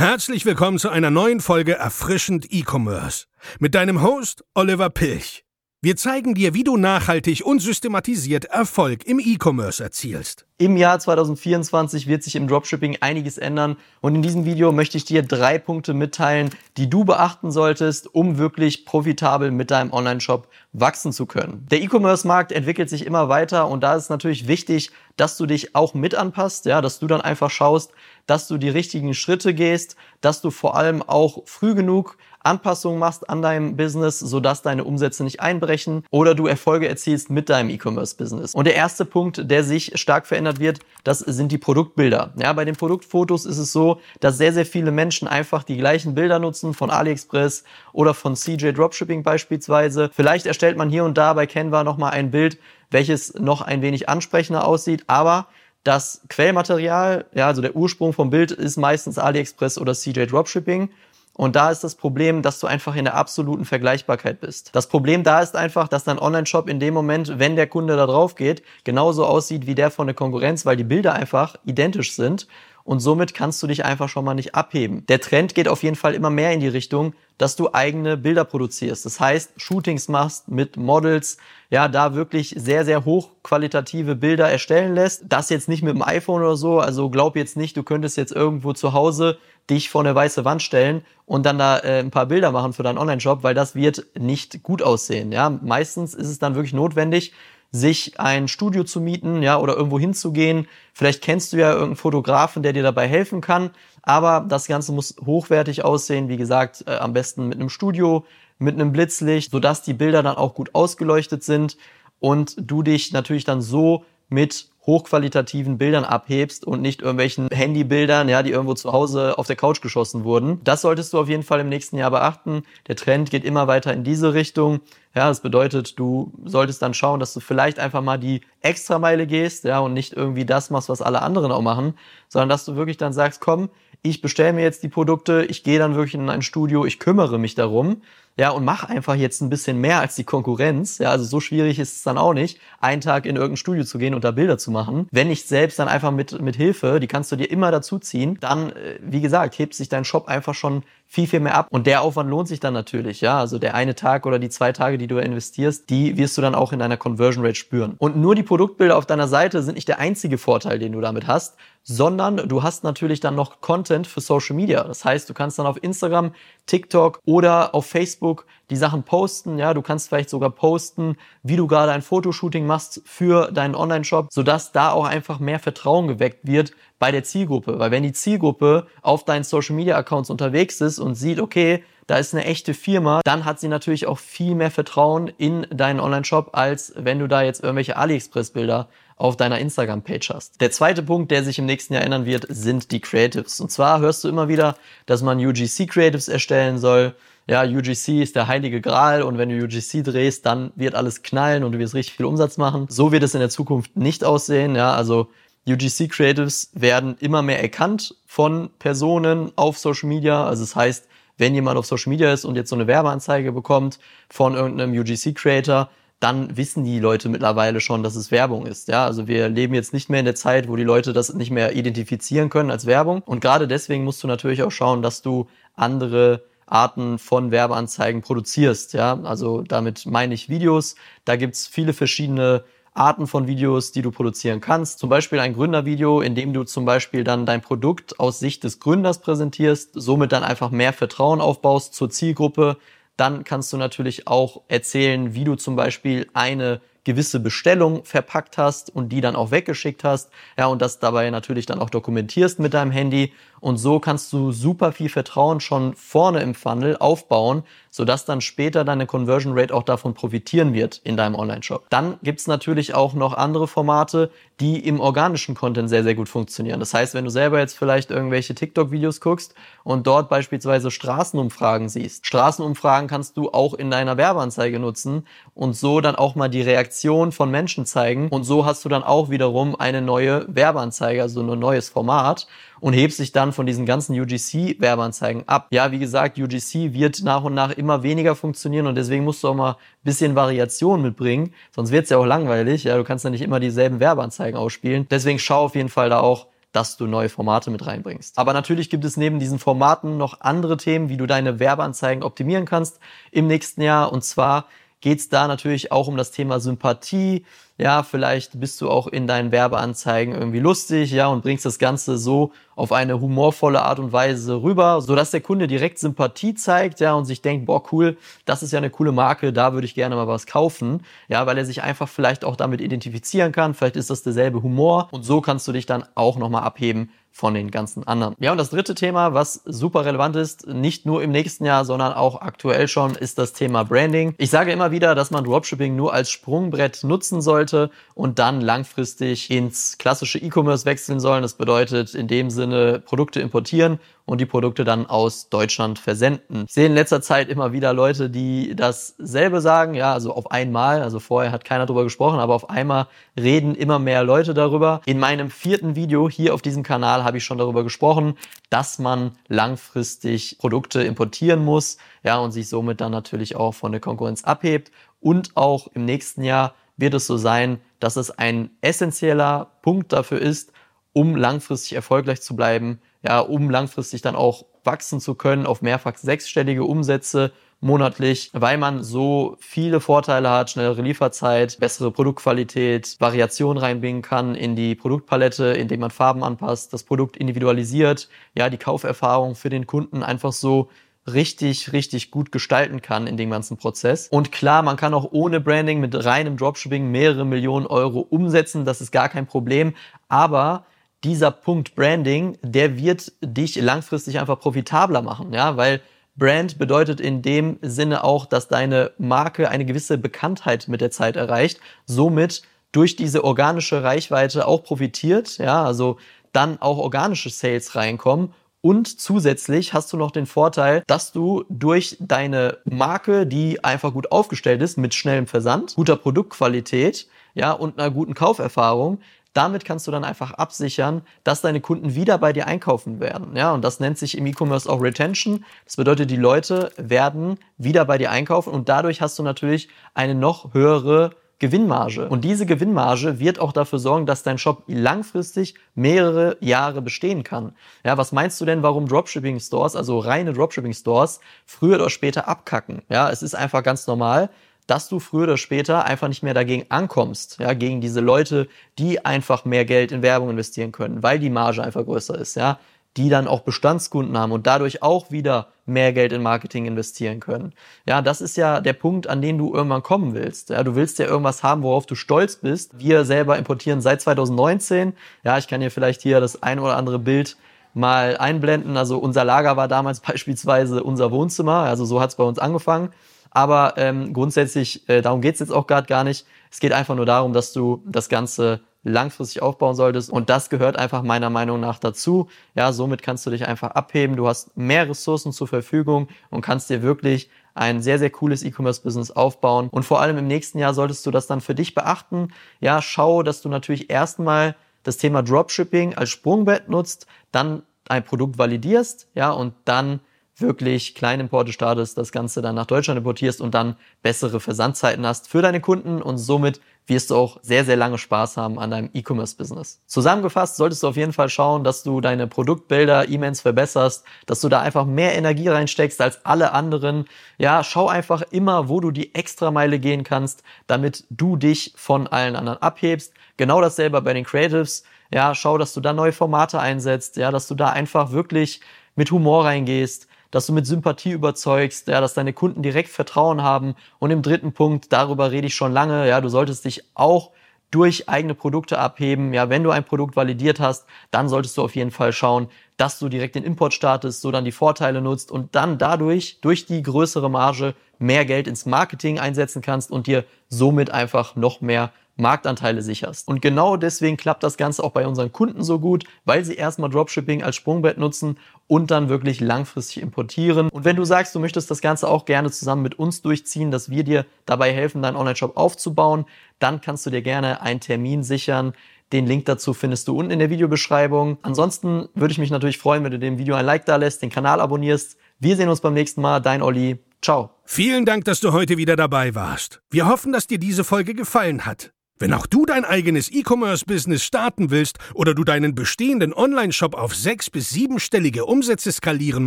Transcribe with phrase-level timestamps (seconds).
[0.00, 3.26] Herzlich willkommen zu einer neuen Folge Erfrischend E-Commerce
[3.58, 5.44] mit deinem Host Oliver Pilch.
[5.82, 10.44] Wir zeigen dir, wie du nachhaltig und systematisiert Erfolg im E-Commerce erzielst.
[10.58, 15.06] Im Jahr 2024 wird sich im Dropshipping einiges ändern und in diesem Video möchte ich
[15.06, 21.14] dir drei Punkte mitteilen, die du beachten solltest, um wirklich profitabel mit deinem Online-Shop wachsen
[21.14, 21.66] zu können.
[21.70, 25.94] Der E-Commerce-Markt entwickelt sich immer weiter und da ist natürlich wichtig, dass du dich auch
[25.94, 27.92] mit anpasst, ja, dass du dann einfach schaust,
[28.26, 33.28] dass du die richtigen Schritte gehst, dass du vor allem auch früh genug Anpassungen machst
[33.28, 38.54] an deinem Business, sodass deine Umsätze nicht einbrechen oder du Erfolge erzielst mit deinem E-Commerce-Business.
[38.54, 42.32] Und der erste Punkt, der sich stark verändert wird, das sind die Produktbilder.
[42.36, 46.14] Ja, bei den Produktfotos ist es so, dass sehr, sehr viele Menschen einfach die gleichen
[46.14, 50.10] Bilder nutzen von AliExpress oder von CJ Dropshipping beispielsweise.
[50.12, 52.58] Vielleicht erstellt man hier und da bei Canva nochmal ein Bild,
[52.90, 55.46] welches noch ein wenig ansprechender aussieht, aber
[55.84, 60.90] das Quellmaterial, ja, also der Ursprung vom Bild ist meistens AliExpress oder CJ Dropshipping.
[61.40, 64.74] Und da ist das Problem, dass du einfach in der absoluten Vergleichbarkeit bist.
[64.74, 68.04] Das Problem da ist einfach, dass dein Online-Shop in dem Moment, wenn der Kunde da
[68.04, 72.46] drauf geht, genauso aussieht wie der von der Konkurrenz, weil die Bilder einfach identisch sind.
[72.84, 75.04] Und somit kannst du dich einfach schon mal nicht abheben.
[75.06, 78.44] Der Trend geht auf jeden Fall immer mehr in die Richtung, dass du eigene Bilder
[78.44, 79.06] produzierst.
[79.06, 81.38] Das heißt, Shootings machst mit Models,
[81.70, 85.24] ja, da wirklich sehr, sehr hochqualitative Bilder erstellen lässt.
[85.28, 86.80] Das jetzt nicht mit dem iPhone oder so.
[86.80, 89.38] Also glaub jetzt nicht, du könntest jetzt irgendwo zu Hause
[89.70, 92.82] dich vor eine weiße Wand stellen und dann da äh, ein paar Bilder machen für
[92.82, 95.32] deinen Online-Shop, weil das wird nicht gut aussehen.
[95.32, 97.32] Ja, meistens ist es dann wirklich notwendig,
[97.72, 100.66] sich ein Studio zu mieten, ja, oder irgendwo hinzugehen.
[100.92, 103.70] Vielleicht kennst du ja irgendeinen Fotografen, der dir dabei helfen kann.
[104.02, 106.28] Aber das Ganze muss hochwertig aussehen.
[106.28, 108.24] Wie gesagt, äh, am besten mit einem Studio,
[108.58, 111.76] mit einem Blitzlicht, sodass die Bilder dann auch gut ausgeleuchtet sind
[112.18, 118.42] und du dich natürlich dann so mit hochqualitativen Bildern abhebst und nicht irgendwelchen Handybildern, ja,
[118.42, 120.60] die irgendwo zu Hause auf der Couch geschossen wurden.
[120.64, 122.62] Das solltest du auf jeden Fall im nächsten Jahr beachten.
[122.88, 124.80] Der Trend geht immer weiter in diese Richtung.
[125.14, 129.64] Ja, das bedeutet, du solltest dann schauen, dass du vielleicht einfach mal die Extrameile gehst,
[129.64, 131.94] ja, und nicht irgendwie das machst, was alle anderen auch machen,
[132.28, 133.68] sondern dass du wirklich dann sagst, komm,
[134.02, 137.38] ich bestelle mir jetzt die Produkte, ich gehe dann wirklich in ein Studio, ich kümmere
[137.38, 138.02] mich darum,
[138.40, 140.96] ja, und mach einfach jetzt ein bisschen mehr als die Konkurrenz.
[140.96, 143.98] Ja, also so schwierig ist es dann auch nicht, einen Tag in irgendein Studio zu
[143.98, 145.06] gehen und da Bilder zu machen.
[145.10, 148.38] Wenn nicht selbst, dann einfach mit, mit Hilfe, die kannst du dir immer dazu ziehen.
[148.40, 151.66] Dann, äh, wie gesagt, hebt sich dein Shop einfach schon viel, viel mehr ab.
[151.70, 153.38] Und der Aufwand lohnt sich dann natürlich, ja.
[153.38, 156.54] Also der eine Tag oder die zwei Tage, die du investierst, die wirst du dann
[156.54, 157.96] auch in deiner Conversion Rate spüren.
[157.98, 161.26] Und nur die Produktbilder auf deiner Seite sind nicht der einzige Vorteil, den du damit
[161.26, 164.84] hast, sondern du hast natürlich dann noch Content für Social Media.
[164.84, 166.32] Das heißt, du kannst dann auf Instagram,
[166.66, 168.29] TikTok oder auf Facebook
[168.70, 169.58] die Sachen posten.
[169.58, 174.28] Ja, du kannst vielleicht sogar posten, wie du gerade ein Fotoshooting machst für deinen Online-Shop,
[174.30, 177.78] sodass da auch einfach mehr Vertrauen geweckt wird bei der Zielgruppe.
[177.78, 182.16] Weil wenn die Zielgruppe auf deinen Social Media Accounts unterwegs ist und sieht, okay, da
[182.16, 186.50] ist eine echte Firma, dann hat sie natürlich auch viel mehr Vertrauen in deinen Online-Shop,
[186.54, 190.60] als wenn du da jetzt irgendwelche AliExpress-Bilder auf deiner Instagram-Page hast.
[190.60, 193.60] Der zweite Punkt, der sich im nächsten Jahr ändern wird, sind die Creatives.
[193.60, 194.76] Und zwar hörst du immer wieder,
[195.06, 197.14] dass man UGC-Creatives erstellen soll.
[197.50, 201.64] Ja, UGC ist der heilige Gral und wenn du UGC drehst, dann wird alles knallen
[201.64, 202.86] und du wirst richtig viel Umsatz machen.
[202.88, 204.76] So wird es in der Zukunft nicht aussehen.
[204.76, 205.30] Ja, also
[205.68, 210.46] UGC Creatives werden immer mehr erkannt von Personen auf Social Media.
[210.46, 211.08] Also das heißt,
[211.38, 215.34] wenn jemand auf Social Media ist und jetzt so eine Werbeanzeige bekommt von irgendeinem UGC
[215.34, 215.90] Creator,
[216.20, 218.86] dann wissen die Leute mittlerweile schon, dass es Werbung ist.
[218.86, 221.50] Ja, also wir leben jetzt nicht mehr in der Zeit, wo die Leute das nicht
[221.50, 223.22] mehr identifizieren können als Werbung.
[223.22, 228.94] Und gerade deswegen musst du natürlich auch schauen, dass du andere Arten von Werbeanzeigen produzierst.
[228.94, 230.94] Ja, also damit meine ich Videos.
[231.24, 232.64] Da gibt's viele verschiedene
[232.94, 234.98] Arten von Videos, die du produzieren kannst.
[234.98, 238.80] Zum Beispiel ein Gründervideo, in dem du zum Beispiel dann dein Produkt aus Sicht des
[238.80, 242.76] Gründers präsentierst, somit dann einfach mehr Vertrauen aufbaust zur Zielgruppe.
[243.16, 248.94] Dann kannst du natürlich auch erzählen, wie du zum Beispiel eine gewisse Bestellung verpackt hast
[248.94, 250.30] und die dann auch weggeschickt hast.
[250.58, 253.32] Ja, und das dabei natürlich dann auch dokumentierst mit deinem Handy.
[253.60, 258.84] Und so kannst du super viel Vertrauen schon vorne im Funnel aufbauen, sodass dann später
[258.84, 261.86] deine Conversion Rate auch davon profitieren wird in deinem Online-Shop.
[261.90, 264.30] Dann gibt's natürlich auch noch andere Formate,
[264.60, 266.80] die im organischen Content sehr, sehr gut funktionieren.
[266.80, 269.54] Das heißt, wenn du selber jetzt vielleicht irgendwelche TikTok-Videos guckst
[269.84, 272.26] und dort beispielsweise Straßenumfragen siehst.
[272.26, 276.89] Straßenumfragen kannst du auch in deiner Werbeanzeige nutzen und so dann auch mal die Reaktion
[277.32, 278.28] von Menschen zeigen.
[278.28, 282.46] Und so hast du dann auch wiederum eine neue Werbeanzeige, also ein neues Format
[282.80, 285.68] und hebst sich dann von diesen ganzen UGC-Werbeanzeigen ab.
[285.70, 289.48] Ja, wie gesagt, UGC wird nach und nach immer weniger funktionieren und deswegen musst du
[289.48, 292.84] auch mal ein bisschen Variation mitbringen, sonst wird's ja auch langweilig.
[292.84, 295.06] Ja, du kannst ja nicht immer dieselben Werbeanzeigen ausspielen.
[295.10, 298.38] Deswegen schau auf jeden Fall da auch, dass du neue Formate mit reinbringst.
[298.38, 302.64] Aber natürlich gibt es neben diesen Formaten noch andere Themen, wie du deine Werbeanzeigen optimieren
[302.64, 303.00] kannst
[303.32, 304.12] im nächsten Jahr.
[304.12, 304.66] Und zwar
[305.00, 307.44] geht es da natürlich auch um das Thema Sympathie.
[307.80, 312.18] Ja, vielleicht bist du auch in deinen Werbeanzeigen irgendwie lustig, ja, und bringst das Ganze
[312.18, 317.14] so auf eine humorvolle Art und Weise rüber, sodass der Kunde direkt Sympathie zeigt, ja,
[317.14, 320.14] und sich denkt, boah, cool, das ist ja eine coole Marke, da würde ich gerne
[320.14, 324.10] mal was kaufen, ja, weil er sich einfach vielleicht auch damit identifizieren kann, vielleicht ist
[324.10, 328.06] das derselbe Humor und so kannst du dich dann auch nochmal abheben von den ganzen
[328.06, 328.34] anderen.
[328.40, 332.12] Ja, und das dritte Thema, was super relevant ist, nicht nur im nächsten Jahr, sondern
[332.12, 334.34] auch aktuell schon, ist das Thema Branding.
[334.38, 337.69] Ich sage immer wieder, dass man Dropshipping nur als Sprungbrett nutzen sollte
[338.14, 341.42] und dann langfristig ins klassische E-Commerce wechseln sollen.
[341.42, 343.98] Das bedeutet in dem Sinne Produkte importieren
[344.30, 346.64] und die Produkte dann aus Deutschland versenden.
[346.68, 351.02] Ich sehe in letzter Zeit immer wieder Leute, die dasselbe sagen, ja, also auf einmal,
[351.02, 355.00] also vorher hat keiner darüber gesprochen, aber auf einmal reden immer mehr Leute darüber.
[355.04, 358.36] In meinem vierten Video hier auf diesem Kanal habe ich schon darüber gesprochen,
[358.68, 364.00] dass man langfristig Produkte importieren muss, ja, und sich somit dann natürlich auch von der
[364.00, 369.72] Konkurrenz abhebt und auch im nächsten Jahr wird es so sein, dass es ein essentieller
[369.82, 370.72] Punkt dafür ist,
[371.12, 376.16] um langfristig erfolgreich zu bleiben, ja, um langfristig dann auch wachsen zu können auf mehrfach
[376.16, 384.22] sechsstellige Umsätze monatlich, weil man so viele Vorteile hat, schnellere Lieferzeit, bessere Produktqualität, Variation reinbringen
[384.22, 389.70] kann in die Produktpalette, indem man Farben anpasst, das Produkt individualisiert, ja, die Kauferfahrung für
[389.70, 390.90] den Kunden einfach so
[391.26, 394.28] richtig, richtig gut gestalten kann in dem ganzen Prozess.
[394.28, 399.00] Und klar, man kann auch ohne Branding mit reinem Dropshipping mehrere Millionen Euro umsetzen, das
[399.00, 399.94] ist gar kein Problem,
[400.28, 400.84] aber
[401.22, 406.00] dieser Punkt Branding, der wird dich langfristig einfach profitabler machen, ja, weil
[406.36, 411.36] Brand bedeutet in dem Sinne auch, dass deine Marke eine gewisse Bekanntheit mit der Zeit
[411.36, 412.62] erreicht, somit
[412.92, 416.18] durch diese organische Reichweite auch profitiert, ja, also
[416.52, 422.16] dann auch organische Sales reinkommen und zusätzlich hast du noch den Vorteil, dass du durch
[422.20, 428.10] deine Marke, die einfach gut aufgestellt ist, mit schnellem Versand, guter Produktqualität, ja, und einer
[428.10, 429.18] guten Kauferfahrung,
[429.52, 433.56] damit kannst du dann einfach absichern, dass deine Kunden wieder bei dir einkaufen werden.
[433.56, 435.64] Ja, und das nennt sich im E-Commerce auch Retention.
[435.84, 440.36] Das bedeutet, die Leute werden wieder bei dir einkaufen und dadurch hast du natürlich eine
[440.36, 442.28] noch höhere Gewinnmarge.
[442.28, 447.74] Und diese Gewinnmarge wird auch dafür sorgen, dass dein Shop langfristig mehrere Jahre bestehen kann.
[448.02, 452.48] Ja, was meinst du denn, warum Dropshipping Stores, also reine Dropshipping Stores, früher oder später
[452.48, 453.02] abkacken?
[453.08, 454.50] Ja, es ist einfach ganz normal
[454.86, 458.66] dass du früher oder später einfach nicht mehr dagegen ankommst, ja, gegen diese Leute,
[458.98, 462.80] die einfach mehr Geld in Werbung investieren können, weil die Marge einfach größer ist, ja,
[463.16, 467.72] die dann auch Bestandskunden haben und dadurch auch wieder mehr Geld in Marketing investieren können.
[468.06, 470.70] Ja, das ist ja der Punkt, an den du irgendwann kommen willst.
[470.70, 472.98] Ja, du willst ja irgendwas haben, worauf du stolz bist.
[472.98, 475.14] Wir selber importieren seit 2019.
[475.42, 477.56] Ja, ich kann hier vielleicht hier das ein oder andere Bild
[477.94, 478.96] mal einblenden.
[478.96, 481.80] Also unser Lager war damals beispielsweise unser Wohnzimmer.
[481.80, 483.10] Also so hat es bei uns angefangen.
[483.50, 486.46] Aber ähm, grundsätzlich, äh, darum geht's jetzt auch gerade gar nicht.
[486.70, 490.30] Es geht einfach nur darum, dass du das Ganze langfristig aufbauen solltest.
[490.30, 492.48] Und das gehört einfach meiner Meinung nach dazu.
[492.74, 494.36] Ja, somit kannst du dich einfach abheben.
[494.36, 499.30] Du hast mehr Ressourcen zur Verfügung und kannst dir wirklich ein sehr, sehr cooles E-Commerce-Business
[499.30, 499.88] aufbauen.
[499.90, 502.48] Und vor allem im nächsten Jahr solltest du das dann für dich beachten.
[502.80, 508.58] Ja, schau, dass du natürlich erstmal das Thema Dropshipping als Sprungbrett nutzt, dann ein Produkt
[508.58, 510.20] validierst, ja, und dann
[510.60, 515.62] wirklich Kleinimporte startest, das Ganze dann nach Deutschland importierst und dann bessere Versandzeiten hast für
[515.62, 520.00] deine Kunden und somit wirst du auch sehr, sehr lange Spaß haben an deinem E-Commerce-Business.
[520.06, 524.68] Zusammengefasst solltest du auf jeden Fall schauen, dass du deine Produktbilder immens verbesserst, dass du
[524.68, 527.26] da einfach mehr Energie reinsteckst als alle anderen.
[527.58, 532.54] Ja, schau einfach immer, wo du die Extrameile gehen kannst, damit du dich von allen
[532.56, 533.32] anderen abhebst.
[533.56, 535.02] Genau dasselbe bei den Creatives.
[535.32, 538.80] Ja, schau, dass du da neue Formate einsetzt, ja, dass du da einfach wirklich
[539.16, 543.94] mit Humor reingehst, dass du mit Sympathie überzeugst, ja, dass deine Kunden direkt Vertrauen haben.
[544.18, 547.50] Und im dritten Punkt, darüber rede ich schon lange, ja, du solltest dich auch
[547.90, 549.52] durch eigene Produkte abheben.
[549.52, 553.18] Ja, wenn du ein Produkt validiert hast, dann solltest du auf jeden Fall schauen, dass
[553.18, 557.02] du direkt den Import startest, so dann die Vorteile nutzt und dann dadurch, durch die
[557.02, 563.02] größere Marge, mehr Geld ins Marketing einsetzen kannst und dir somit einfach noch mehr Marktanteile
[563.02, 563.46] sicherst.
[563.48, 567.10] Und genau deswegen klappt das Ganze auch bei unseren Kunden so gut, weil sie erstmal
[567.10, 570.88] Dropshipping als Sprungbrett nutzen und dann wirklich langfristig importieren.
[570.88, 574.10] Und wenn du sagst, du möchtest das Ganze auch gerne zusammen mit uns durchziehen, dass
[574.10, 576.44] wir dir dabei helfen, deinen Online-Shop aufzubauen,
[576.78, 578.94] dann kannst du dir gerne einen Termin sichern.
[579.32, 581.58] Den Link dazu findest du unten in der Videobeschreibung.
[581.62, 584.50] Ansonsten würde ich mich natürlich freuen, wenn du dem Video ein Like da lässt, den
[584.50, 585.36] Kanal abonnierst.
[585.60, 586.60] Wir sehen uns beim nächsten Mal.
[586.60, 587.18] Dein Olli.
[587.42, 587.70] Ciao.
[587.84, 590.02] Vielen Dank, dass du heute wieder dabei warst.
[590.10, 592.12] Wir hoffen, dass dir diese Folge gefallen hat.
[592.40, 597.68] Wenn auch du dein eigenes E-Commerce-Business starten willst oder du deinen bestehenden Online-Shop auf sechs-
[597.68, 599.66] bis siebenstellige Umsätze skalieren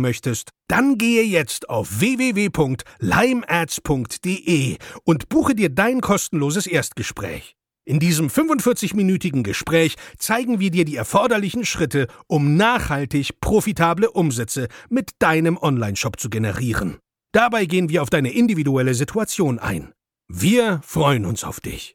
[0.00, 7.54] möchtest, dann gehe jetzt auf www.limeads.de und buche dir dein kostenloses Erstgespräch.
[7.86, 15.10] In diesem 45-minütigen Gespräch zeigen wir dir die erforderlichen Schritte, um nachhaltig profitable Umsätze mit
[15.20, 16.96] deinem Online-Shop zu generieren.
[17.30, 19.92] Dabei gehen wir auf deine individuelle Situation ein.
[20.26, 21.94] Wir freuen uns auf dich.